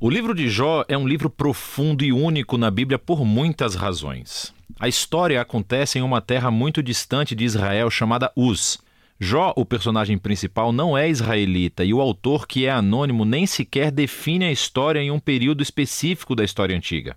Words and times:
O 0.00 0.10
livro 0.10 0.34
de 0.34 0.48
Jó 0.50 0.84
é 0.88 0.98
um 0.98 1.06
livro 1.06 1.30
profundo 1.30 2.04
e 2.04 2.12
único 2.12 2.58
na 2.58 2.68
Bíblia 2.68 2.98
por 2.98 3.24
muitas 3.24 3.76
razões. 3.76 4.52
A 4.78 4.88
história 4.88 5.40
acontece 5.40 5.98
em 5.98 6.02
uma 6.02 6.20
terra 6.20 6.50
muito 6.50 6.82
distante 6.82 7.32
de 7.32 7.44
Israel 7.44 7.88
chamada 7.88 8.30
Uz. 8.34 8.78
Jó, 9.20 9.54
o 9.56 9.64
personagem 9.64 10.18
principal, 10.18 10.72
não 10.72 10.98
é 10.98 11.08
israelita 11.08 11.84
e 11.84 11.94
o 11.94 12.00
autor, 12.00 12.44
que 12.48 12.66
é 12.66 12.70
anônimo, 12.70 13.24
nem 13.24 13.46
sequer 13.46 13.92
define 13.92 14.46
a 14.46 14.52
história 14.52 14.98
em 15.00 15.12
um 15.12 15.20
período 15.20 15.62
específico 15.62 16.34
da 16.34 16.42
história 16.42 16.76
antiga. 16.76 17.16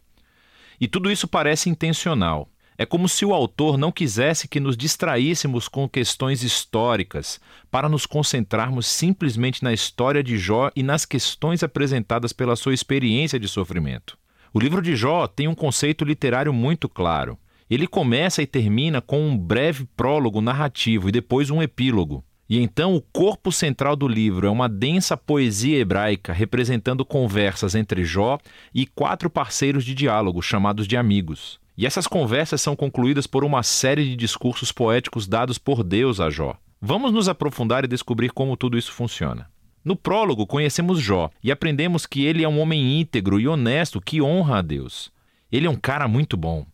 E 0.80 0.88
tudo 0.88 1.12
isso 1.12 1.28
parece 1.28 1.72
intencional. 1.72 2.48
É 2.80 2.86
como 2.86 3.10
se 3.10 3.26
o 3.26 3.34
autor 3.34 3.76
não 3.76 3.92
quisesse 3.92 4.48
que 4.48 4.60
nos 4.60 4.78
distraíssemos 4.78 5.68
com 5.68 5.90
questões 5.90 6.44
históricas, 6.44 7.40
para 7.72 7.90
nos 7.90 8.06
concentrarmos 8.06 8.86
simplesmente 8.86 9.64
na 9.64 9.74
história 9.74 10.22
de 10.22 10.38
Jó 10.38 10.70
e 10.76 10.84
nas 10.84 11.04
questões 11.04 11.64
apresentadas 11.64 12.32
pela 12.32 12.56
sua 12.56 12.76
experiência 12.76 13.40
de 13.40 13.48
sofrimento. 13.48 14.16
O 14.54 14.60
livro 14.60 14.80
de 14.80 14.96
Jó 14.96 15.26
tem 15.26 15.48
um 15.48 15.56
conceito 15.56 16.06
literário 16.06 16.54
muito 16.54 16.88
claro. 16.88 17.36
Ele 17.68 17.88
começa 17.88 18.44
e 18.44 18.48
termina 18.48 19.02
com 19.02 19.28
um 19.28 19.36
breve 19.36 19.88
prólogo 19.98 20.40
narrativo 20.40 21.10
e 21.10 21.12
depois 21.12 21.50
um 21.50 21.64
epílogo. 21.64 22.24
E 22.48 22.60
então 22.60 22.96
o 22.96 23.02
corpo 23.02 23.52
central 23.52 23.96
do 23.96 24.08
livro 24.08 24.46
é 24.46 24.50
uma 24.52 24.70
densa 24.70 25.18
poesia 25.18 25.80
hebraica 25.80 26.32
representando 26.32 27.04
conversas 27.04 27.74
entre 27.74 28.06
Jó 28.06 28.38
e 28.74 28.86
quatro 28.86 29.32
parceiros 29.32 29.84
de 29.84 29.96
diálogo 29.96 30.44
chamados 30.44 30.88
de 30.88 30.96
amigos. 30.96 31.60
E 31.78 31.86
essas 31.86 32.08
conversas 32.08 32.60
são 32.60 32.76
concluídas 32.76 33.28
por 33.28 33.44
uma 33.44 33.62
série 33.62 34.04
de 34.04 34.16
discursos 34.16 34.72
poéticos 34.72 35.28
dados 35.28 35.60
por 35.60 35.84
Deus 35.84 36.20
a 36.20 36.28
Jó. 36.28 36.58
Vamos 36.82 37.14
nos 37.14 37.30
aprofundar 37.30 37.84
e 37.84 37.88
descobrir 37.88 38.32
como 38.32 38.58
tudo 38.58 38.80
isso 38.80 38.92
funciona. 38.92 39.48
No 39.86 39.96
prólogo, 39.96 40.48
conhecemos 40.48 41.00
Jó 41.00 41.30
e 41.44 41.52
aprendemos 41.52 42.08
que 42.08 42.26
ele 42.26 42.44
é 42.44 42.50
um 42.50 42.60
homem 42.60 43.00
íntegro 43.00 43.40
e 43.40 43.48
honesto 43.48 44.02
que 44.02 44.22
honra 44.22 44.58
a 44.58 44.62
Deus. 44.64 45.12
Ele 45.52 45.68
é 45.68 45.70
um 45.70 45.76
cara 45.76 46.08
muito 46.08 46.36
bom. 46.36 46.66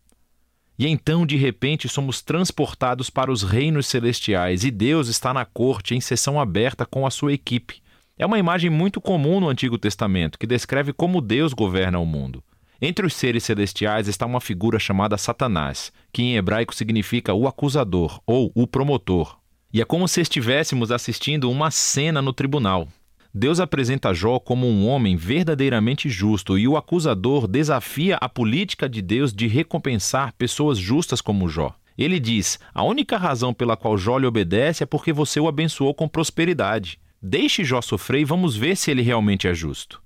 E 0.80 0.88
então, 0.88 1.26
de 1.26 1.36
repente, 1.36 1.88
somos 1.90 2.22
transportados 2.22 3.09
para 3.09 3.31
os 3.31 3.44
reinos 3.44 3.88
celestiais 3.88 4.64
e 4.64 4.72
Deus 4.72 5.09
está 5.09 5.34
na 5.34 5.46
corte 5.46 5.94
em 5.94 6.02
sessão 6.02 6.40
aberta 6.40 6.86
com 6.86 7.06
a 7.06 7.12
sua 7.12 7.34
equipe. 7.34 7.81
É 8.18 8.26
uma 8.26 8.40
imagem 8.40 8.70
muito 8.70 9.02
comum 9.02 9.42
no 9.42 9.50
Antigo 9.50 9.78
Testamento 9.78 10.40
que 10.40 10.48
descreve 10.48 10.94
como 10.94 11.22
Deus 11.22 11.52
governa 11.52 12.00
o 12.00 12.06
mundo. 12.06 12.42
Entre 12.82 13.06
os 13.06 13.14
seres 13.14 13.44
celestiais 13.44 14.08
está 14.08 14.26
uma 14.26 14.42
figura 14.42 14.80
chamada 14.80 15.18
Satanás, 15.18 15.92
que 16.12 16.22
em 16.22 16.36
hebraico 16.36 16.76
significa 16.76 17.34
o 17.34 17.48
acusador 17.48 18.20
ou 18.26 18.52
o 18.54 18.68
promotor. 18.68 19.38
E 19.74 19.82
é 19.82 19.86
como 19.86 20.08
se 20.08 20.22
estivéssemos 20.22 20.92
assistindo 20.92 21.50
uma 21.50 21.72
cena 21.72 22.22
no 22.22 22.34
tribunal. 22.34 22.88
Deus 23.34 23.60
apresenta 23.60 24.14
Jó 24.14 24.38
como 24.38 24.68
um 24.68 24.88
homem 24.88 25.16
verdadeiramente 25.16 26.08
justo 26.08 26.56
e 26.60 26.68
o 26.68 26.78
acusador 26.78 27.48
desafia 27.48 28.18
a 28.18 28.30
política 28.30 28.88
de 28.88 29.02
Deus 29.02 29.34
de 29.34 29.48
recompensar 29.48 30.34
pessoas 30.38 30.78
justas 30.78 31.20
como 31.20 31.50
Jó. 31.50 31.74
Ele 31.98 32.20
diz: 32.20 32.60
a 32.72 32.84
única 32.84 33.18
razão 33.18 33.52
pela 33.52 33.76
qual 33.76 33.98
Jó 33.98 34.20
lhe 34.20 34.28
obedece 34.28 34.84
é 34.84 34.86
porque 34.86 35.12
você 35.12 35.40
o 35.40 35.48
abençoou 35.48 35.96
com 35.96 36.08
prosperidade. 36.08 37.00
Deixe 37.20 37.64
Jó 37.64 37.82
sofrer 37.82 38.22
e 38.22 38.26
vamos 38.26 38.56
ver 38.56 38.76
se 38.76 38.92
ele 38.92 39.02
realmente 39.02 39.48
é 39.48 39.54
justo. 39.54 40.03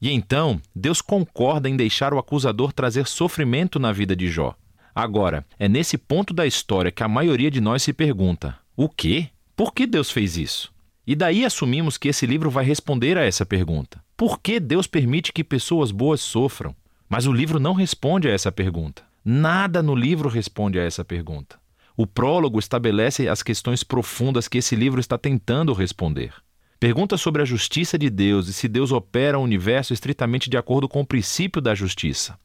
E 0.00 0.10
então, 0.10 0.60
Deus 0.74 1.00
concorda 1.00 1.68
em 1.68 1.76
deixar 1.76 2.12
o 2.12 2.18
acusador 2.18 2.72
trazer 2.72 3.06
sofrimento 3.06 3.78
na 3.78 3.92
vida 3.92 4.14
de 4.14 4.28
Jó. 4.28 4.54
Agora, 4.94 5.44
é 5.58 5.68
nesse 5.68 5.98
ponto 5.98 6.32
da 6.32 6.46
história 6.46 6.90
que 6.90 7.02
a 7.02 7.08
maioria 7.08 7.50
de 7.50 7.60
nós 7.60 7.82
se 7.82 7.92
pergunta: 7.92 8.58
o 8.76 8.88
quê? 8.88 9.28
Por 9.54 9.72
que 9.72 9.86
Deus 9.86 10.10
fez 10.10 10.36
isso? 10.36 10.72
E 11.06 11.14
daí 11.14 11.44
assumimos 11.44 11.96
que 11.96 12.08
esse 12.08 12.26
livro 12.26 12.50
vai 12.50 12.64
responder 12.64 13.16
a 13.16 13.24
essa 13.24 13.46
pergunta. 13.46 14.02
Por 14.16 14.40
que 14.40 14.58
Deus 14.58 14.86
permite 14.86 15.32
que 15.32 15.44
pessoas 15.44 15.90
boas 15.90 16.20
sofram? 16.20 16.74
Mas 17.08 17.26
o 17.26 17.32
livro 17.32 17.60
não 17.60 17.72
responde 17.72 18.28
a 18.28 18.32
essa 18.32 18.50
pergunta. 18.50 19.02
Nada 19.24 19.82
no 19.82 19.94
livro 19.94 20.28
responde 20.28 20.78
a 20.78 20.82
essa 20.82 21.04
pergunta. 21.04 21.58
O 21.96 22.06
prólogo 22.06 22.58
estabelece 22.58 23.28
as 23.28 23.42
questões 23.42 23.82
profundas 23.82 24.48
que 24.48 24.58
esse 24.58 24.76
livro 24.76 25.00
está 25.00 25.16
tentando 25.16 25.72
responder. 25.72 26.34
Pergunta 26.78 27.16
sobre 27.16 27.40
a 27.40 27.44
justiça 27.44 27.98
de 27.98 28.10
Deus 28.10 28.48
e 28.48 28.52
se 28.52 28.68
Deus 28.68 28.92
opera 28.92 29.38
o 29.38 29.42
universo 29.42 29.94
estritamente 29.94 30.50
de 30.50 30.58
acordo 30.58 30.86
com 30.86 31.00
o 31.00 31.06
princípio 31.06 31.60
da 31.62 31.74
justiça. 31.74 32.38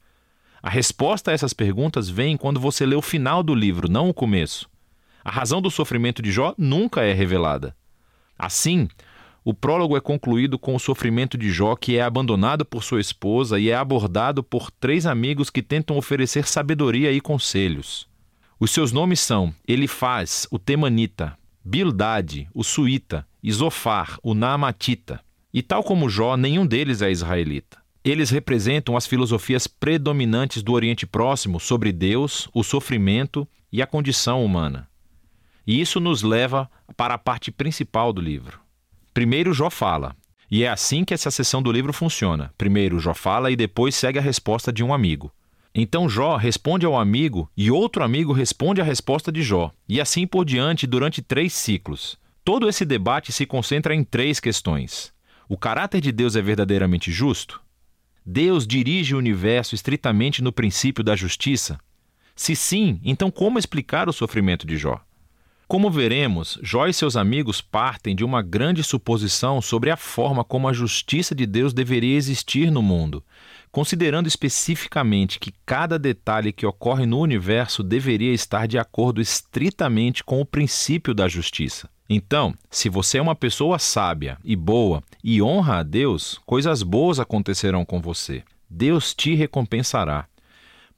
A 0.63 0.69
resposta 0.69 1.31
a 1.31 1.33
essas 1.33 1.53
perguntas 1.53 2.09
vem 2.09 2.37
quando 2.37 2.59
você 2.59 2.85
lê 2.85 2.95
o 2.95 3.01
final 3.01 3.43
do 3.43 3.53
livro, 3.53 3.91
não 3.91 4.09
o 4.09 4.13
começo. 4.13 4.69
A 5.23 5.29
razão 5.29 5.61
do 5.61 5.69
sofrimento 5.69 6.21
de 6.21 6.31
Jó 6.31 6.55
nunca 6.57 7.03
é 7.03 7.11
revelada. 7.11 7.75
Assim, 8.39 8.87
o 9.43 9.53
prólogo 9.53 9.97
é 9.97 9.99
concluído 10.01 10.57
com 10.57 10.75
o 10.75 10.79
sofrimento 10.79 11.37
de 11.37 11.51
Jó, 11.51 11.75
que 11.75 11.97
é 11.97 12.01
abandonado 12.01 12.63
por 12.63 12.83
sua 12.83 13.01
esposa 13.01 13.59
e 13.59 13.69
é 13.69 13.75
abordado 13.75 14.43
por 14.43 14.71
três 14.71 15.05
amigos 15.05 15.49
que 15.49 15.61
tentam 15.61 15.97
oferecer 15.97 16.47
sabedoria 16.47 17.11
e 17.11 17.19
conselhos. 17.19 18.07
Os 18.59 18.71
seus 18.71 18.91
nomes 18.91 19.19
são 19.19 19.53
Elifaz, 19.67 20.47
o 20.51 20.57
Temanita, 20.57 21.37
Bildade, 21.65 22.47
o 22.53 22.63
Suíta, 22.63 23.27
e 23.43 23.51
Zofar, 23.51 24.17
o 24.21 24.33
Naamatita. 24.33 25.19
E 25.53 25.61
tal 25.61 25.83
como 25.83 26.09
Jó, 26.09 26.37
nenhum 26.37 26.65
deles 26.65 27.01
é 27.01 27.11
israelita. 27.11 27.77
Eles 28.03 28.29
representam 28.29 28.97
as 28.97 29.05
filosofias 29.05 29.67
predominantes 29.67 30.63
do 30.63 30.73
Oriente 30.73 31.05
Próximo 31.05 31.59
sobre 31.59 31.91
Deus, 31.91 32.49
o 32.53 32.63
sofrimento 32.63 33.47
e 33.71 33.81
a 33.81 33.87
condição 33.87 34.43
humana. 34.43 34.87
E 35.65 35.79
isso 35.79 35.99
nos 35.99 36.23
leva 36.23 36.69
para 36.97 37.13
a 37.13 37.17
parte 37.17 37.51
principal 37.51 38.11
do 38.11 38.21
livro. 38.21 38.59
Primeiro, 39.13 39.53
Jó 39.53 39.69
fala. 39.69 40.15
E 40.49 40.63
é 40.63 40.69
assim 40.69 41.05
que 41.05 41.13
essa 41.13 41.31
seção 41.31 41.61
do 41.61 41.71
livro 41.71 41.93
funciona. 41.93 42.53
Primeiro, 42.57 42.99
Jó 42.99 43.13
fala 43.13 43.51
e 43.51 43.55
depois 43.55 43.95
segue 43.95 44.19
a 44.19 44.21
resposta 44.21 44.71
de 44.73 44.83
um 44.83 44.93
amigo. 44.93 45.31
Então 45.73 46.09
Jó 46.09 46.35
responde 46.35 46.85
ao 46.85 46.99
amigo 46.99 47.49
e 47.55 47.71
outro 47.71 48.03
amigo 48.03 48.33
responde 48.33 48.81
à 48.81 48.83
resposta 48.83 49.31
de 49.31 49.41
Jó, 49.41 49.71
e 49.87 50.01
assim 50.01 50.27
por 50.27 50.43
diante 50.43 50.85
durante 50.85 51.21
três 51.21 51.53
ciclos. 51.53 52.19
Todo 52.43 52.67
esse 52.67 52.83
debate 52.83 53.31
se 53.31 53.45
concentra 53.45 53.93
em 53.93 54.03
três 54.03 54.39
questões. 54.39 55.13
O 55.47 55.55
caráter 55.55 56.01
de 56.01 56.11
Deus 56.11 56.35
é 56.35 56.41
verdadeiramente 56.41 57.11
justo? 57.11 57.61
Deus 58.25 58.65
dirige 58.65 59.13
o 59.13 59.19
universo 59.19 59.75
estritamente 59.75 60.41
no 60.41 60.51
princípio 60.51 61.03
da 61.03 61.15
justiça? 61.15 61.79
Se 62.35 62.55
sim, 62.55 62.99
então 63.03 63.29
como 63.29 63.59
explicar 63.59 64.09
o 64.09 64.13
sofrimento 64.13 64.65
de 64.65 64.75
Jó? 64.75 64.99
Como 65.67 65.91
veremos, 65.91 66.57
Jó 66.63 66.87
e 66.87 66.93
seus 66.93 67.15
amigos 67.15 67.61
partem 67.61 68.15
de 68.15 68.25
uma 68.25 68.41
grande 68.41 68.83
suposição 68.83 69.61
sobre 69.61 69.91
a 69.91 69.95
forma 69.95 70.43
como 70.43 70.67
a 70.67 70.73
justiça 70.73 71.35
de 71.35 71.45
Deus 71.45 71.73
deveria 71.73 72.17
existir 72.17 72.71
no 72.71 72.81
mundo, 72.81 73.23
considerando 73.71 74.27
especificamente 74.27 75.39
que 75.39 75.53
cada 75.63 75.99
detalhe 75.99 76.51
que 76.51 76.65
ocorre 76.65 77.05
no 77.05 77.19
universo 77.19 77.83
deveria 77.83 78.33
estar 78.33 78.67
de 78.67 78.79
acordo 78.79 79.21
estritamente 79.21 80.23
com 80.23 80.41
o 80.41 80.45
princípio 80.45 81.13
da 81.13 81.27
justiça. 81.27 81.87
Então, 82.13 82.53
se 82.69 82.89
você 82.89 83.19
é 83.19 83.21
uma 83.21 83.37
pessoa 83.37 83.79
sábia 83.79 84.37
e 84.43 84.53
boa 84.53 85.01
e 85.23 85.41
honra 85.41 85.77
a 85.77 85.83
Deus, 85.83 86.41
coisas 86.45 86.83
boas 86.83 87.21
acontecerão 87.21 87.85
com 87.85 88.01
você. 88.01 88.43
Deus 88.69 89.13
te 89.13 89.33
recompensará. 89.33 90.27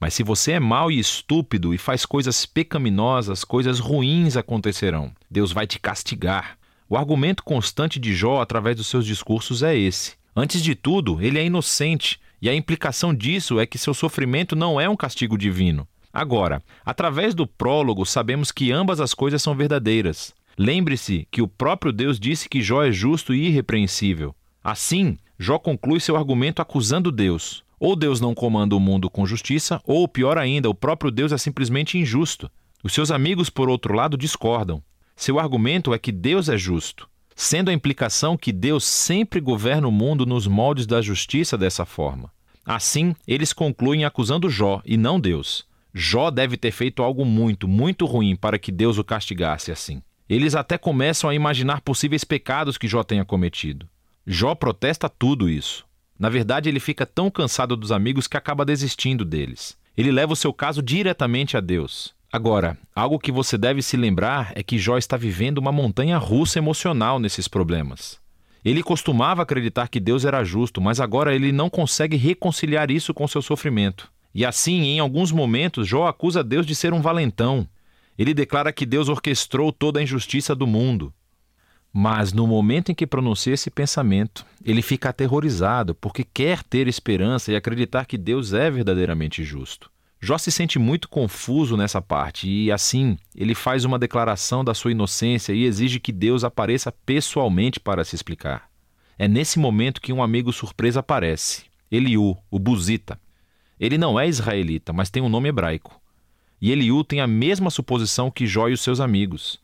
Mas 0.00 0.12
se 0.12 0.24
você 0.24 0.54
é 0.54 0.58
mau 0.58 0.90
e 0.90 0.98
estúpido 0.98 1.72
e 1.72 1.78
faz 1.78 2.04
coisas 2.04 2.44
pecaminosas, 2.44 3.44
coisas 3.44 3.78
ruins 3.78 4.36
acontecerão. 4.36 5.12
Deus 5.30 5.52
vai 5.52 5.68
te 5.68 5.78
castigar. 5.78 6.58
O 6.88 6.96
argumento 6.96 7.44
constante 7.44 8.00
de 8.00 8.12
Jó 8.12 8.42
através 8.42 8.76
dos 8.76 8.88
seus 8.88 9.06
discursos 9.06 9.62
é 9.62 9.76
esse. 9.76 10.14
Antes 10.34 10.60
de 10.64 10.74
tudo, 10.74 11.22
ele 11.22 11.38
é 11.38 11.44
inocente, 11.44 12.18
e 12.42 12.48
a 12.48 12.54
implicação 12.56 13.14
disso 13.14 13.60
é 13.60 13.66
que 13.66 13.78
seu 13.78 13.94
sofrimento 13.94 14.56
não 14.56 14.80
é 14.80 14.88
um 14.88 14.96
castigo 14.96 15.38
divino. 15.38 15.86
Agora, 16.12 16.60
através 16.84 17.36
do 17.36 17.46
prólogo, 17.46 18.04
sabemos 18.04 18.50
que 18.50 18.72
ambas 18.72 19.00
as 19.00 19.14
coisas 19.14 19.40
são 19.40 19.54
verdadeiras. 19.54 20.34
Lembre-se 20.58 21.26
que 21.30 21.42
o 21.42 21.48
próprio 21.48 21.92
Deus 21.92 22.18
disse 22.18 22.48
que 22.48 22.62
Jó 22.62 22.82
é 22.84 22.92
justo 22.92 23.34
e 23.34 23.46
irrepreensível. 23.48 24.34
Assim, 24.62 25.18
Jó 25.38 25.58
conclui 25.58 26.00
seu 26.00 26.16
argumento 26.16 26.62
acusando 26.62 27.10
Deus. 27.10 27.64
Ou 27.78 27.96
Deus 27.96 28.20
não 28.20 28.34
comanda 28.34 28.74
o 28.74 28.80
mundo 28.80 29.10
com 29.10 29.26
justiça, 29.26 29.80
ou 29.84 30.06
pior 30.06 30.38
ainda, 30.38 30.70
o 30.70 30.74
próprio 30.74 31.10
Deus 31.10 31.32
é 31.32 31.38
simplesmente 31.38 31.98
injusto. 31.98 32.50
Os 32.82 32.92
seus 32.92 33.10
amigos, 33.10 33.50
por 33.50 33.68
outro 33.68 33.94
lado, 33.94 34.16
discordam. 34.16 34.82
Seu 35.16 35.38
argumento 35.38 35.92
é 35.92 35.98
que 35.98 36.12
Deus 36.12 36.48
é 36.48 36.56
justo, 36.56 37.08
sendo 37.34 37.70
a 37.70 37.74
implicação 37.74 38.36
que 38.36 38.52
Deus 38.52 38.84
sempre 38.84 39.40
governa 39.40 39.88
o 39.88 39.92
mundo 39.92 40.24
nos 40.24 40.46
moldes 40.46 40.86
da 40.86 41.02
justiça 41.02 41.58
dessa 41.58 41.84
forma. 41.84 42.30
Assim, 42.64 43.14
eles 43.26 43.52
concluem 43.52 44.04
acusando 44.04 44.48
Jó 44.48 44.80
e 44.84 44.96
não 44.96 45.20
Deus. 45.20 45.66
Jó 45.92 46.30
deve 46.30 46.56
ter 46.56 46.70
feito 46.70 47.02
algo 47.02 47.24
muito, 47.24 47.68
muito 47.68 48.06
ruim 48.06 48.34
para 48.34 48.58
que 48.58 48.72
Deus 48.72 48.98
o 48.98 49.04
castigasse 49.04 49.70
assim. 49.70 50.02
Eles 50.28 50.54
até 50.54 50.78
começam 50.78 51.28
a 51.28 51.34
imaginar 51.34 51.80
possíveis 51.82 52.24
pecados 52.24 52.78
que 52.78 52.88
Jó 52.88 53.02
tenha 53.02 53.24
cometido. 53.24 53.88
Jó 54.26 54.54
protesta 54.54 55.08
tudo 55.08 55.50
isso. 55.50 55.84
Na 56.18 56.28
verdade, 56.28 56.68
ele 56.68 56.80
fica 56.80 57.04
tão 57.04 57.30
cansado 57.30 57.76
dos 57.76 57.92
amigos 57.92 58.26
que 58.26 58.36
acaba 58.36 58.64
desistindo 58.64 59.24
deles. 59.24 59.76
Ele 59.96 60.10
leva 60.10 60.32
o 60.32 60.36
seu 60.36 60.52
caso 60.52 60.82
diretamente 60.82 61.56
a 61.56 61.60
Deus. 61.60 62.14
Agora, 62.32 62.76
algo 62.94 63.18
que 63.18 63.30
você 63.30 63.58
deve 63.58 63.82
se 63.82 63.96
lembrar 63.96 64.52
é 64.54 64.62
que 64.62 64.78
Jó 64.78 64.96
está 64.96 65.16
vivendo 65.16 65.58
uma 65.58 65.70
montanha 65.70 66.18
russa 66.18 66.58
emocional 66.58 67.20
nesses 67.20 67.46
problemas. 67.46 68.18
Ele 68.64 68.82
costumava 68.82 69.42
acreditar 69.42 69.88
que 69.88 70.00
Deus 70.00 70.24
era 70.24 70.42
justo, 70.42 70.80
mas 70.80 70.98
agora 70.98 71.34
ele 71.34 71.52
não 71.52 71.68
consegue 71.68 72.16
reconciliar 72.16 72.90
isso 72.90 73.12
com 73.12 73.28
seu 73.28 73.42
sofrimento. 73.42 74.10
E 74.34 74.44
assim, 74.44 74.82
em 74.84 74.98
alguns 74.98 75.30
momentos, 75.30 75.86
Jó 75.86 76.08
acusa 76.08 76.42
Deus 76.42 76.66
de 76.66 76.74
ser 76.74 76.92
um 76.92 77.00
valentão. 77.00 77.68
Ele 78.18 78.34
declara 78.34 78.72
que 78.72 78.86
Deus 78.86 79.08
orquestrou 79.08 79.72
toda 79.72 79.98
a 79.98 80.02
injustiça 80.02 80.54
do 80.54 80.66
mundo. 80.66 81.12
Mas 81.92 82.32
no 82.32 82.46
momento 82.46 82.90
em 82.90 82.94
que 82.94 83.06
pronuncia 83.06 83.54
esse 83.54 83.70
pensamento, 83.70 84.44
ele 84.64 84.82
fica 84.82 85.10
aterrorizado 85.10 85.94
porque 85.94 86.24
quer 86.24 86.62
ter 86.62 86.88
esperança 86.88 87.52
e 87.52 87.56
acreditar 87.56 88.04
que 88.04 88.18
Deus 88.18 88.52
é 88.52 88.70
verdadeiramente 88.70 89.44
justo. 89.44 89.90
Jó 90.20 90.38
se 90.38 90.50
sente 90.50 90.78
muito 90.78 91.08
confuso 91.08 91.76
nessa 91.76 92.00
parte 92.00 92.48
e, 92.48 92.72
assim, 92.72 93.18
ele 93.36 93.54
faz 93.54 93.84
uma 93.84 93.98
declaração 93.98 94.64
da 94.64 94.72
sua 94.72 94.90
inocência 94.90 95.52
e 95.52 95.64
exige 95.64 96.00
que 96.00 96.10
Deus 96.10 96.44
apareça 96.44 96.90
pessoalmente 96.90 97.78
para 97.78 98.04
se 98.04 98.16
explicar. 98.16 98.68
É 99.18 99.28
nesse 99.28 99.58
momento 99.58 100.00
que 100.00 100.12
um 100.12 100.22
amigo 100.22 100.52
surpresa 100.52 101.00
aparece, 101.00 101.64
Eliú, 101.90 102.36
o 102.50 102.58
Buzita. 102.58 103.20
Ele 103.78 103.98
não 103.98 104.18
é 104.18 104.26
israelita, 104.26 104.92
mas 104.92 105.10
tem 105.10 105.22
um 105.22 105.28
nome 105.28 105.50
hebraico. 105.50 106.00
E 106.64 106.72
Eliú 106.72 107.04
tem 107.04 107.20
a 107.20 107.26
mesma 107.26 107.68
suposição 107.68 108.30
que 108.30 108.46
Jó 108.46 108.70
e 108.70 108.72
os 108.72 108.80
seus 108.80 108.98
amigos. 108.98 109.60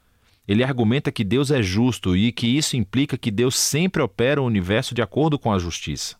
Ele 0.46 0.62
argumenta 0.62 1.10
que 1.10 1.24
Deus 1.24 1.50
é 1.50 1.62
justo 1.62 2.14
e 2.14 2.30
que 2.30 2.46
isso 2.46 2.76
implica 2.76 3.16
que 3.16 3.30
Deus 3.30 3.56
sempre 3.58 4.02
opera 4.02 4.42
o 4.42 4.44
universo 4.44 4.94
de 4.94 5.00
acordo 5.00 5.38
com 5.38 5.50
a 5.50 5.58
justiça. 5.58 6.16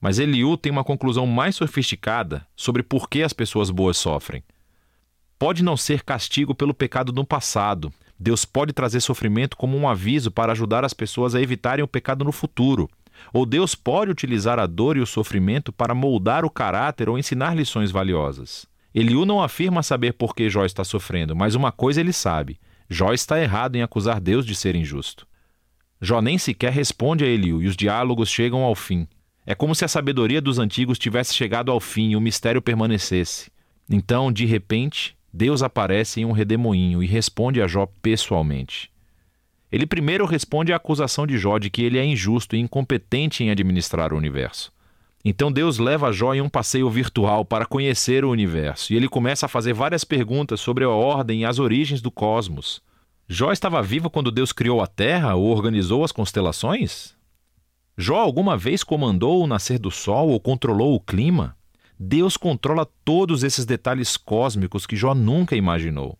Mas 0.00 0.18
Eliú 0.18 0.56
tem 0.56 0.72
uma 0.72 0.82
conclusão 0.82 1.26
mais 1.26 1.56
sofisticada 1.56 2.46
sobre 2.56 2.82
por 2.82 3.06
que 3.06 3.22
as 3.22 3.34
pessoas 3.34 3.68
boas 3.68 3.98
sofrem. 3.98 4.42
Pode 5.38 5.62
não 5.62 5.76
ser 5.76 6.02
castigo 6.02 6.54
pelo 6.54 6.72
pecado 6.72 7.12
no 7.12 7.26
passado. 7.26 7.92
Deus 8.18 8.46
pode 8.46 8.72
trazer 8.72 9.02
sofrimento 9.02 9.58
como 9.58 9.76
um 9.76 9.86
aviso 9.86 10.30
para 10.30 10.52
ajudar 10.52 10.86
as 10.86 10.94
pessoas 10.94 11.34
a 11.34 11.42
evitarem 11.42 11.84
o 11.84 11.88
pecado 11.88 12.24
no 12.24 12.32
futuro. 12.32 12.88
Ou 13.30 13.44
Deus 13.44 13.74
pode 13.74 14.10
utilizar 14.10 14.58
a 14.58 14.66
dor 14.66 14.96
e 14.96 15.00
o 15.00 15.06
sofrimento 15.06 15.70
para 15.70 15.94
moldar 15.94 16.46
o 16.46 16.50
caráter 16.50 17.10
ou 17.10 17.18
ensinar 17.18 17.54
lições 17.54 17.90
valiosas. 17.90 18.66
Eliú 18.98 19.24
não 19.24 19.40
afirma 19.40 19.80
saber 19.80 20.14
por 20.14 20.34
que 20.34 20.50
Jó 20.50 20.64
está 20.64 20.82
sofrendo, 20.82 21.36
mas 21.36 21.54
uma 21.54 21.70
coisa 21.70 22.00
ele 22.00 22.12
sabe: 22.12 22.58
Jó 22.90 23.12
está 23.12 23.40
errado 23.40 23.76
em 23.76 23.82
acusar 23.82 24.20
Deus 24.20 24.44
de 24.44 24.56
ser 24.56 24.74
injusto. 24.74 25.24
Jó 26.00 26.20
nem 26.20 26.36
sequer 26.36 26.72
responde 26.72 27.24
a 27.24 27.28
Eliú 27.28 27.62
e 27.62 27.68
os 27.68 27.76
diálogos 27.76 28.28
chegam 28.28 28.64
ao 28.64 28.74
fim. 28.74 29.06
É 29.46 29.54
como 29.54 29.72
se 29.72 29.84
a 29.84 29.88
sabedoria 29.88 30.40
dos 30.40 30.58
antigos 30.58 30.98
tivesse 30.98 31.32
chegado 31.32 31.70
ao 31.70 31.78
fim 31.78 32.10
e 32.10 32.16
o 32.16 32.20
mistério 32.20 32.60
permanecesse. 32.60 33.52
Então, 33.88 34.32
de 34.32 34.44
repente, 34.44 35.16
Deus 35.32 35.62
aparece 35.62 36.20
em 36.20 36.24
um 36.24 36.32
redemoinho 36.32 37.00
e 37.00 37.06
responde 37.06 37.62
a 37.62 37.68
Jó 37.68 37.86
pessoalmente. 38.02 38.90
Ele 39.70 39.86
primeiro 39.86 40.26
responde 40.26 40.72
à 40.72 40.76
acusação 40.76 41.24
de 41.24 41.38
Jó 41.38 41.58
de 41.58 41.70
que 41.70 41.82
ele 41.82 41.98
é 41.98 42.04
injusto 42.04 42.56
e 42.56 42.58
incompetente 42.58 43.44
em 43.44 43.50
administrar 43.50 44.12
o 44.12 44.16
universo. 44.16 44.72
Então 45.30 45.52
Deus 45.52 45.76
leva 45.76 46.10
Jó 46.10 46.32
em 46.32 46.40
um 46.40 46.48
passeio 46.48 46.88
virtual 46.88 47.44
para 47.44 47.66
conhecer 47.66 48.24
o 48.24 48.30
universo 48.30 48.94
e 48.94 48.96
ele 48.96 49.06
começa 49.06 49.44
a 49.44 49.48
fazer 49.48 49.74
várias 49.74 50.02
perguntas 50.02 50.58
sobre 50.58 50.84
a 50.84 50.88
ordem 50.88 51.42
e 51.42 51.44
as 51.44 51.58
origens 51.58 52.00
do 52.00 52.10
cosmos. 52.10 52.80
Jó 53.28 53.52
estava 53.52 53.82
vivo 53.82 54.08
quando 54.08 54.30
Deus 54.30 54.52
criou 54.52 54.80
a 54.80 54.86
Terra 54.86 55.34
ou 55.34 55.50
organizou 55.50 56.02
as 56.02 56.12
constelações? 56.12 57.14
Jó 57.94 58.16
alguma 58.16 58.56
vez 58.56 58.82
comandou 58.82 59.44
o 59.44 59.46
nascer 59.46 59.78
do 59.78 59.90
sol 59.90 60.30
ou 60.30 60.40
controlou 60.40 60.94
o 60.94 61.00
clima? 61.00 61.54
Deus 62.00 62.38
controla 62.38 62.88
todos 63.04 63.42
esses 63.42 63.66
detalhes 63.66 64.16
cósmicos 64.16 64.86
que 64.86 64.96
Jó 64.96 65.14
nunca 65.14 65.54
imaginou. 65.54 66.18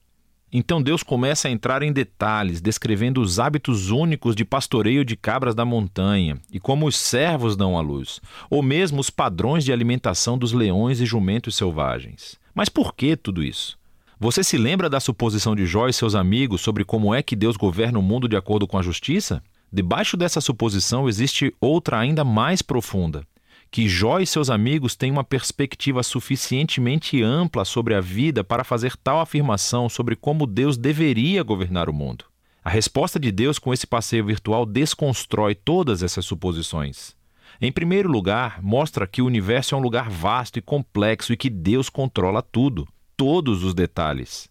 Então 0.50 0.82
Deus 0.82 1.02
começa 1.02 1.46
a 1.46 1.50
entrar 1.50 1.82
em 1.82 1.92
detalhes, 1.92 2.60
descrevendo 2.60 3.20
os 3.20 3.38
hábitos 3.38 3.90
únicos 3.90 4.34
de 4.34 4.46
pastoreio 4.46 5.04
de 5.04 5.14
cabras 5.14 5.54
da 5.54 5.64
montanha 5.64 6.38
e 6.50 6.58
como 6.58 6.86
os 6.86 6.96
servos 6.96 7.54
dão 7.54 7.76
à 7.76 7.82
luz, 7.82 8.20
ou 8.48 8.62
mesmo 8.62 8.98
os 8.98 9.10
padrões 9.10 9.62
de 9.62 9.72
alimentação 9.72 10.38
dos 10.38 10.52
leões 10.52 11.00
e 11.00 11.06
jumentos 11.06 11.54
selvagens. 11.54 12.38
Mas 12.54 12.70
por 12.70 12.94
que 12.94 13.14
tudo 13.14 13.42
isso? 13.42 13.78
Você 14.18 14.42
se 14.42 14.56
lembra 14.56 14.88
da 14.88 14.98
suposição 14.98 15.54
de 15.54 15.66
Jó 15.66 15.86
e 15.86 15.92
seus 15.92 16.14
amigos 16.14 16.62
sobre 16.62 16.84
como 16.84 17.14
é 17.14 17.22
que 17.22 17.36
Deus 17.36 17.56
governa 17.56 17.98
o 17.98 18.02
mundo 18.02 18.26
de 18.26 18.36
acordo 18.36 18.66
com 18.66 18.78
a 18.78 18.82
justiça? 18.82 19.42
Debaixo 19.70 20.16
dessa 20.16 20.40
suposição 20.40 21.08
existe 21.08 21.54
outra 21.60 21.98
ainda 21.98 22.24
mais 22.24 22.62
profunda 22.62 23.22
que 23.70 23.88
Jó 23.88 24.18
e 24.18 24.26
seus 24.26 24.50
amigos 24.50 24.96
têm 24.96 25.10
uma 25.10 25.24
perspectiva 25.24 26.02
suficientemente 26.02 27.22
ampla 27.22 27.64
sobre 27.64 27.94
a 27.94 28.00
vida 28.00 28.42
para 28.42 28.64
fazer 28.64 28.96
tal 28.96 29.20
afirmação 29.20 29.88
sobre 29.88 30.16
como 30.16 30.46
Deus 30.46 30.76
deveria 30.76 31.42
governar 31.42 31.88
o 31.88 31.92
mundo. 31.92 32.24
A 32.64 32.70
resposta 32.70 33.18
de 33.18 33.30
Deus 33.30 33.58
com 33.58 33.72
esse 33.72 33.86
passeio 33.86 34.24
virtual 34.24 34.66
desconstrói 34.66 35.54
todas 35.54 36.02
essas 36.02 36.24
suposições. 36.24 37.16
Em 37.60 37.72
primeiro 37.72 38.10
lugar, 38.10 38.62
mostra 38.62 39.06
que 39.06 39.20
o 39.22 39.26
universo 39.26 39.74
é 39.74 39.78
um 39.78 39.80
lugar 39.80 40.08
vasto 40.08 40.58
e 40.58 40.62
complexo 40.62 41.32
e 41.32 41.36
que 41.36 41.50
Deus 41.50 41.88
controla 41.88 42.42
tudo, 42.42 42.86
todos 43.16 43.64
os 43.64 43.74
detalhes. 43.74 44.48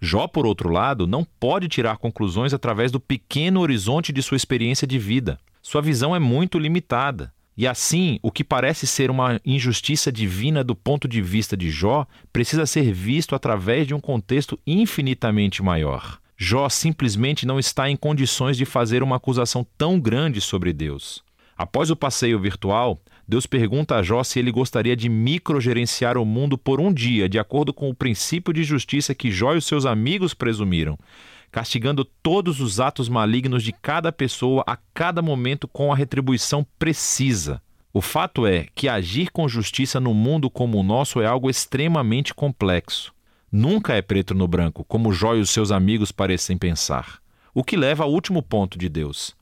Jó, 0.00 0.26
por 0.26 0.46
outro 0.46 0.70
lado, 0.70 1.06
não 1.06 1.24
pode 1.24 1.68
tirar 1.68 1.98
conclusões 1.98 2.54
através 2.54 2.90
do 2.90 2.98
pequeno 2.98 3.60
horizonte 3.60 4.12
de 4.12 4.22
sua 4.22 4.36
experiência 4.36 4.86
de 4.86 4.98
vida. 4.98 5.38
Sua 5.60 5.82
visão 5.82 6.16
é 6.16 6.18
muito 6.18 6.58
limitada. 6.58 7.32
E 7.60 7.66
assim, 7.66 8.18
o 8.22 8.32
que 8.32 8.42
parece 8.42 8.86
ser 8.86 9.10
uma 9.10 9.38
injustiça 9.44 10.10
divina 10.10 10.64
do 10.64 10.74
ponto 10.74 11.06
de 11.06 11.20
vista 11.20 11.54
de 11.54 11.70
Jó 11.70 12.06
precisa 12.32 12.64
ser 12.64 12.90
visto 12.90 13.34
através 13.34 13.86
de 13.86 13.92
um 13.92 14.00
contexto 14.00 14.58
infinitamente 14.66 15.62
maior. 15.62 16.18
Jó 16.38 16.70
simplesmente 16.70 17.44
não 17.44 17.58
está 17.58 17.90
em 17.90 17.96
condições 17.96 18.56
de 18.56 18.64
fazer 18.64 19.02
uma 19.02 19.16
acusação 19.16 19.62
tão 19.76 20.00
grande 20.00 20.40
sobre 20.40 20.72
Deus. 20.72 21.22
Após 21.54 21.90
o 21.90 21.96
passeio 21.96 22.40
virtual, 22.40 22.98
Deus 23.28 23.44
pergunta 23.44 23.96
a 23.96 24.02
Jó 24.02 24.24
se 24.24 24.38
ele 24.38 24.50
gostaria 24.50 24.96
de 24.96 25.10
microgerenciar 25.10 26.16
o 26.16 26.24
mundo 26.24 26.56
por 26.56 26.80
um 26.80 26.90
dia, 26.90 27.28
de 27.28 27.38
acordo 27.38 27.74
com 27.74 27.90
o 27.90 27.94
princípio 27.94 28.54
de 28.54 28.64
justiça 28.64 29.14
que 29.14 29.30
Jó 29.30 29.52
e 29.52 29.58
os 29.58 29.66
seus 29.66 29.84
amigos 29.84 30.32
presumiram 30.32 30.98
castigando 31.50 32.04
todos 32.04 32.60
os 32.60 32.80
atos 32.80 33.08
malignos 33.08 33.62
de 33.62 33.72
cada 33.72 34.12
pessoa 34.12 34.62
a 34.66 34.76
cada 34.94 35.20
momento 35.20 35.66
com 35.66 35.92
a 35.92 35.96
retribuição 35.96 36.66
precisa. 36.78 37.60
O 37.92 38.00
fato 38.00 38.46
é 38.46 38.68
que 38.74 38.88
agir 38.88 39.30
com 39.30 39.48
justiça 39.48 39.98
no 39.98 40.14
mundo 40.14 40.48
como 40.48 40.78
o 40.78 40.82
nosso 40.82 41.20
é 41.20 41.26
algo 41.26 41.50
extremamente 41.50 42.32
complexo. 42.32 43.12
Nunca 43.50 43.94
é 43.94 44.02
preto 44.02 44.32
no 44.32 44.46
branco, 44.46 44.84
como 44.84 45.12
Jó 45.12 45.34
e 45.34 45.40
os 45.40 45.50
seus 45.50 45.72
amigos 45.72 46.12
parecem 46.12 46.56
pensar. 46.56 47.18
O 47.52 47.64
que 47.64 47.76
leva 47.76 48.04
ao 48.04 48.12
último 48.12 48.42
ponto 48.42 48.78
de 48.78 48.88
Deus. 48.88 49.34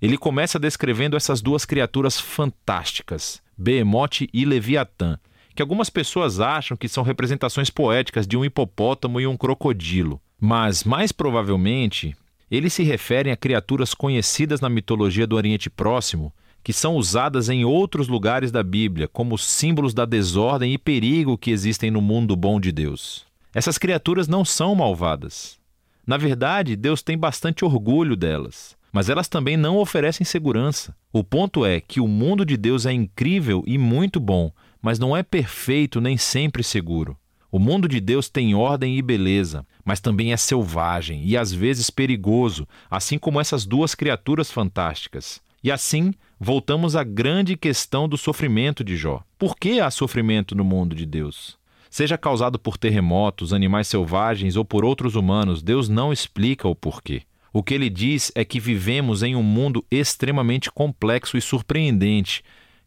Ele 0.00 0.16
começa 0.16 0.58
descrevendo 0.58 1.14
essas 1.14 1.42
duas 1.42 1.66
criaturas 1.66 2.18
fantásticas, 2.18 3.42
Behemote 3.56 4.30
e 4.32 4.46
Leviatã, 4.46 5.18
que 5.54 5.62
algumas 5.62 5.90
pessoas 5.90 6.40
acham 6.40 6.76
que 6.76 6.88
são 6.88 7.04
representações 7.04 7.68
poéticas 7.68 8.26
de 8.26 8.36
um 8.36 8.44
hipopótamo 8.44 9.20
e 9.20 9.26
um 9.26 9.36
crocodilo. 9.36 10.20
Mas, 10.46 10.84
mais 10.84 11.10
provavelmente, 11.10 12.14
eles 12.50 12.74
se 12.74 12.82
referem 12.82 13.32
a 13.32 13.36
criaturas 13.36 13.94
conhecidas 13.94 14.60
na 14.60 14.68
mitologia 14.68 15.26
do 15.26 15.36
Oriente 15.36 15.70
Próximo, 15.70 16.34
que 16.62 16.70
são 16.70 16.96
usadas 16.96 17.48
em 17.48 17.64
outros 17.64 18.08
lugares 18.08 18.52
da 18.52 18.62
Bíblia 18.62 19.08
como 19.08 19.38
símbolos 19.38 19.94
da 19.94 20.04
desordem 20.04 20.74
e 20.74 20.76
perigo 20.76 21.38
que 21.38 21.50
existem 21.50 21.90
no 21.90 22.02
mundo 22.02 22.36
bom 22.36 22.60
de 22.60 22.70
Deus. 22.72 23.24
Essas 23.54 23.78
criaturas 23.78 24.28
não 24.28 24.44
são 24.44 24.74
malvadas. 24.74 25.58
Na 26.06 26.18
verdade, 26.18 26.76
Deus 26.76 27.00
tem 27.00 27.16
bastante 27.16 27.64
orgulho 27.64 28.14
delas, 28.14 28.76
mas 28.92 29.08
elas 29.08 29.28
também 29.28 29.56
não 29.56 29.78
oferecem 29.78 30.26
segurança. 30.26 30.94
O 31.10 31.24
ponto 31.24 31.64
é 31.64 31.80
que 31.80 32.00
o 32.00 32.06
mundo 32.06 32.44
de 32.44 32.58
Deus 32.58 32.84
é 32.84 32.92
incrível 32.92 33.64
e 33.66 33.78
muito 33.78 34.20
bom, 34.20 34.52
mas 34.82 34.98
não 34.98 35.16
é 35.16 35.22
perfeito 35.22 36.02
nem 36.02 36.18
sempre 36.18 36.62
seguro. 36.62 37.16
O 37.54 37.58
mundo 37.60 37.86
de 37.86 38.00
Deus 38.00 38.28
tem 38.28 38.52
ordem 38.52 38.98
e 38.98 39.00
beleza, 39.00 39.64
mas 39.84 40.00
também 40.00 40.32
é 40.32 40.36
selvagem 40.36 41.22
e 41.24 41.36
às 41.36 41.52
vezes 41.52 41.88
perigoso, 41.88 42.66
assim 42.90 43.16
como 43.16 43.40
essas 43.40 43.64
duas 43.64 43.94
criaturas 43.94 44.50
fantásticas. 44.50 45.40
E 45.62 45.70
assim, 45.70 46.12
voltamos 46.40 46.96
à 46.96 47.04
grande 47.04 47.56
questão 47.56 48.08
do 48.08 48.18
sofrimento 48.18 48.82
de 48.82 48.96
Jó. 48.96 49.22
Por 49.38 49.56
que 49.56 49.78
há 49.78 49.88
sofrimento 49.88 50.56
no 50.56 50.64
mundo 50.64 50.96
de 50.96 51.06
Deus? 51.06 51.56
Seja 51.88 52.18
causado 52.18 52.58
por 52.58 52.76
terremotos, 52.76 53.52
animais 53.52 53.86
selvagens 53.86 54.56
ou 54.56 54.64
por 54.64 54.84
outros 54.84 55.14
humanos, 55.14 55.62
Deus 55.62 55.88
não 55.88 56.12
explica 56.12 56.66
o 56.66 56.74
porquê. 56.74 57.22
O 57.52 57.62
que 57.62 57.72
ele 57.72 57.88
diz 57.88 58.32
é 58.34 58.44
que 58.44 58.58
vivemos 58.58 59.22
em 59.22 59.36
um 59.36 59.44
mundo 59.44 59.84
extremamente 59.92 60.72
complexo 60.72 61.36
e 61.36 61.40
surpreendente, 61.40 62.42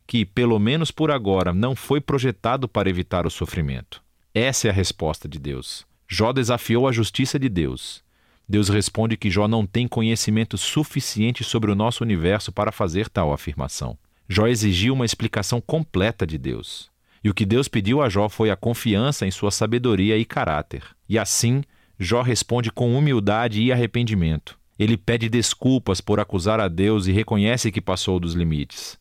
que, 0.05 0.25
pelo 0.25 0.59
menos 0.59 0.91
por 0.91 1.09
agora, 1.09 1.53
não 1.53 1.74
foi 1.74 2.01
projetado 2.01 2.67
para 2.67 2.89
evitar 2.89 3.25
o 3.25 3.31
sofrimento. 3.31 4.05
Essa 4.38 4.67
é 4.67 4.70
a 4.70 4.74
resposta 4.74 5.27
de 5.27 5.39
Deus. 5.39 5.84
Jó 6.08 6.32
desafiou 6.32 6.88
a 6.88 6.91
justiça 6.91 7.39
de 7.39 7.50
Deus. 7.50 8.03
Deus 8.48 8.70
responde 8.70 9.17
que 9.17 9.32
Jó 9.32 9.48
não 9.48 9.65
tem 9.65 9.88
conhecimento 9.88 10.60
suficiente 10.60 11.44
sobre 11.44 11.72
o 11.72 11.75
nosso 11.75 12.03
universo 12.03 12.51
para 12.51 12.72
fazer 12.72 13.10
tal 13.10 13.34
afirmação. 13.34 13.98
Jó 14.29 14.46
exigiu 14.46 14.94
uma 14.94 15.06
explicação 15.06 15.60
completa 15.60 16.27
de 16.27 16.38
Deus. 16.38 16.91
E 17.24 17.32
o 17.32 17.34
que 17.34 17.48
Deus 17.48 17.67
pediu 17.67 18.00
a 18.00 18.10
Jó 18.10 18.29
foi 18.29 18.51
a 18.51 18.56
confiança 18.56 19.25
em 19.25 19.32
sua 19.32 19.50
sabedoria 19.50 20.15
e 20.20 20.24
caráter. 20.24 20.84
E 21.10 21.17
assim, 21.17 21.63
Jó 22.00 22.22
responde 22.22 22.72
com 22.72 22.96
humildade 22.96 23.63
e 23.63 23.72
arrependimento. 23.72 24.56
Ele 24.77 24.98
pede 24.98 25.29
desculpas 25.29 26.00
por 26.00 26.20
acusar 26.20 26.60
a 26.60 26.67
Deus 26.67 27.08
e 27.08 27.12
reconhece 27.12 27.72
que 27.72 27.82
passou 27.82 28.20
dos 28.20 28.36
limites. 28.36 29.00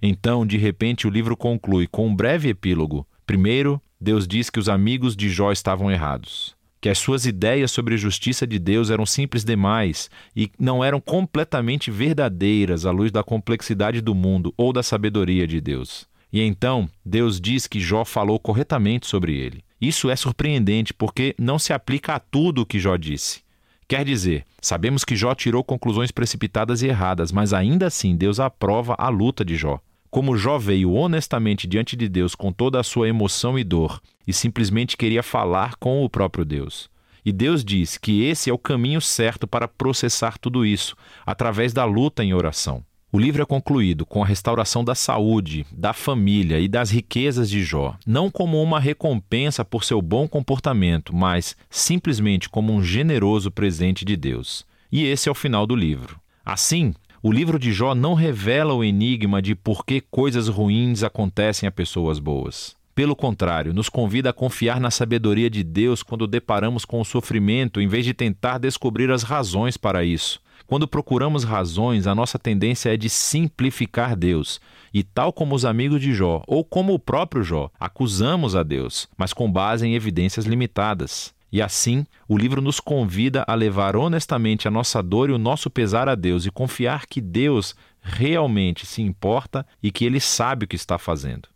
Então, 0.00 0.46
de 0.46 0.56
repente, 0.56 1.04
o 1.04 1.10
livro 1.10 1.36
conclui 1.36 1.88
com 1.88 2.06
um 2.06 2.14
breve 2.14 2.50
epílogo. 2.50 3.04
Primeiro, 3.28 3.78
Deus 4.00 4.26
diz 4.26 4.48
que 4.48 4.58
os 4.58 4.70
amigos 4.70 5.14
de 5.14 5.28
Jó 5.28 5.52
estavam 5.52 5.90
errados, 5.90 6.56
que 6.80 6.88
as 6.88 6.96
suas 6.96 7.26
ideias 7.26 7.70
sobre 7.70 7.94
a 7.94 7.98
justiça 7.98 8.46
de 8.46 8.58
Deus 8.58 8.88
eram 8.88 9.04
simples 9.04 9.44
demais 9.44 10.08
e 10.34 10.50
não 10.58 10.82
eram 10.82 10.98
completamente 10.98 11.90
verdadeiras 11.90 12.86
à 12.86 12.90
luz 12.90 13.12
da 13.12 13.22
complexidade 13.22 14.00
do 14.00 14.14
mundo 14.14 14.54
ou 14.56 14.72
da 14.72 14.82
sabedoria 14.82 15.46
de 15.46 15.60
Deus. 15.60 16.08
E 16.32 16.40
então, 16.40 16.88
Deus 17.04 17.38
diz 17.38 17.66
que 17.66 17.78
Jó 17.78 18.02
falou 18.02 18.40
corretamente 18.40 19.06
sobre 19.06 19.36
ele. 19.36 19.62
Isso 19.78 20.08
é 20.08 20.16
surpreendente 20.16 20.94
porque 20.94 21.34
não 21.38 21.58
se 21.58 21.74
aplica 21.74 22.14
a 22.14 22.18
tudo 22.18 22.62
o 22.62 22.66
que 22.66 22.80
Jó 22.80 22.96
disse. 22.96 23.42
Quer 23.86 24.06
dizer, 24.06 24.46
sabemos 24.58 25.04
que 25.04 25.14
Jó 25.14 25.34
tirou 25.34 25.62
conclusões 25.62 26.10
precipitadas 26.10 26.80
e 26.80 26.86
erradas, 26.86 27.30
mas 27.30 27.52
ainda 27.52 27.88
assim 27.88 28.16
Deus 28.16 28.40
aprova 28.40 28.94
a 28.98 29.10
luta 29.10 29.44
de 29.44 29.54
Jó. 29.54 29.78
Como 30.10 30.36
Jó 30.36 30.58
veio 30.58 30.94
honestamente 30.94 31.66
diante 31.66 31.94
de 31.94 32.08
Deus 32.08 32.34
com 32.34 32.50
toda 32.50 32.80
a 32.80 32.82
sua 32.82 33.08
emoção 33.08 33.58
e 33.58 33.64
dor 33.64 34.00
e 34.26 34.32
simplesmente 34.32 34.96
queria 34.96 35.22
falar 35.22 35.76
com 35.76 36.04
o 36.04 36.08
próprio 36.08 36.44
Deus. 36.44 36.90
E 37.24 37.32
Deus 37.32 37.62
diz 37.62 37.98
que 37.98 38.24
esse 38.24 38.48
é 38.48 38.52
o 38.52 38.58
caminho 38.58 39.00
certo 39.00 39.46
para 39.46 39.68
processar 39.68 40.38
tudo 40.38 40.64
isso, 40.64 40.96
através 41.26 41.74
da 41.74 41.84
luta 41.84 42.24
em 42.24 42.32
oração. 42.32 42.82
O 43.12 43.18
livro 43.18 43.42
é 43.42 43.44
concluído 43.46 44.06
com 44.06 44.22
a 44.22 44.26
restauração 44.26 44.84
da 44.84 44.94
saúde, 44.94 45.66
da 45.72 45.92
família 45.92 46.58
e 46.58 46.68
das 46.68 46.90
riquezas 46.90 47.48
de 47.48 47.62
Jó, 47.62 47.96
não 48.06 48.30
como 48.30 48.62
uma 48.62 48.78
recompensa 48.78 49.64
por 49.64 49.84
seu 49.84 50.00
bom 50.00 50.28
comportamento, 50.28 51.14
mas 51.14 51.56
simplesmente 51.70 52.48
como 52.48 52.72
um 52.72 52.82
generoso 52.82 53.50
presente 53.50 54.04
de 54.04 54.16
Deus. 54.16 54.66
E 54.92 55.04
esse 55.04 55.28
é 55.28 55.32
o 55.32 55.34
final 55.34 55.66
do 55.66 55.74
livro. 55.74 56.20
Assim, 56.44 56.94
o 57.28 57.30
livro 57.30 57.58
de 57.58 57.74
Jó 57.74 57.94
não 57.94 58.14
revela 58.14 58.72
o 58.72 58.82
enigma 58.82 59.42
de 59.42 59.54
por 59.54 59.84
que 59.84 60.00
coisas 60.00 60.48
ruins 60.48 61.02
acontecem 61.02 61.66
a 61.66 61.70
pessoas 61.70 62.18
boas. 62.18 62.74
Pelo 62.94 63.14
contrário, 63.14 63.74
nos 63.74 63.90
convida 63.90 64.30
a 64.30 64.32
confiar 64.32 64.80
na 64.80 64.90
sabedoria 64.90 65.50
de 65.50 65.62
Deus 65.62 66.02
quando 66.02 66.26
deparamos 66.26 66.86
com 66.86 67.02
o 67.02 67.04
sofrimento, 67.04 67.82
em 67.82 67.86
vez 67.86 68.06
de 68.06 68.14
tentar 68.14 68.56
descobrir 68.56 69.10
as 69.10 69.24
razões 69.24 69.76
para 69.76 70.02
isso. 70.02 70.40
Quando 70.66 70.88
procuramos 70.88 71.44
razões, 71.44 72.06
a 72.06 72.14
nossa 72.14 72.38
tendência 72.38 72.94
é 72.94 72.96
de 72.96 73.10
simplificar 73.10 74.16
Deus. 74.16 74.58
E, 74.92 75.02
tal 75.02 75.30
como 75.30 75.54
os 75.54 75.66
amigos 75.66 76.00
de 76.00 76.14
Jó, 76.14 76.42
ou 76.46 76.64
como 76.64 76.94
o 76.94 76.98
próprio 76.98 77.42
Jó, 77.42 77.70
acusamos 77.78 78.56
a 78.56 78.62
Deus, 78.62 79.06
mas 79.18 79.34
com 79.34 79.52
base 79.52 79.86
em 79.86 79.94
evidências 79.94 80.46
limitadas. 80.46 81.34
E 81.50 81.62
assim, 81.62 82.04
o 82.28 82.36
livro 82.36 82.60
nos 82.60 82.78
convida 82.78 83.44
a 83.48 83.54
levar 83.54 83.96
honestamente 83.96 84.68
a 84.68 84.70
nossa 84.70 85.02
dor 85.02 85.30
e 85.30 85.32
o 85.32 85.38
nosso 85.38 85.70
pesar 85.70 86.08
a 86.08 86.14
Deus 86.14 86.44
e 86.44 86.50
confiar 86.50 87.06
que 87.06 87.20
Deus 87.20 87.74
realmente 88.00 88.84
se 88.84 89.00
importa 89.00 89.66
e 89.82 89.90
que 89.90 90.04
Ele 90.04 90.20
sabe 90.20 90.64
o 90.64 90.68
que 90.68 90.76
está 90.76 90.98
fazendo. 90.98 91.48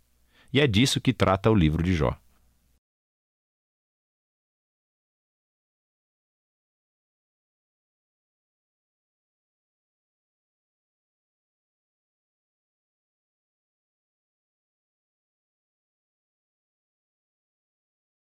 E 0.51 0.59
é 0.59 0.67
disso 0.67 1.01
que 1.01 1.13
trata 1.13 1.49
o 1.49 1.55
livro 1.55 1.83
de 1.83 1.93
Jó. 1.93 2.15